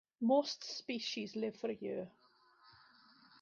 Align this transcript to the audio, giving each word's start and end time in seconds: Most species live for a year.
Most 0.19 0.63
species 0.63 1.35
live 1.35 1.55
for 1.57 1.69
a 1.69 1.75
year. 1.75 2.09